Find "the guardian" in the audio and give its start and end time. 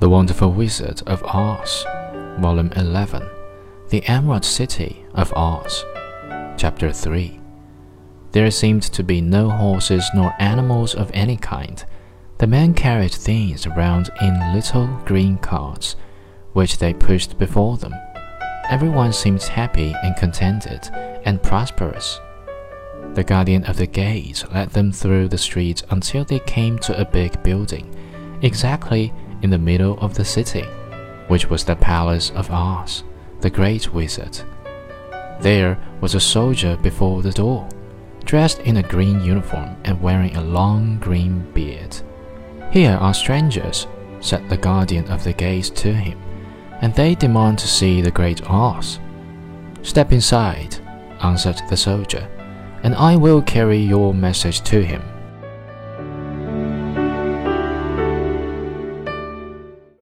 23.14-23.64, 44.48-45.08